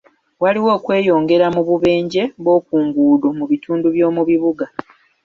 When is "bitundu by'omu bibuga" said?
3.51-4.65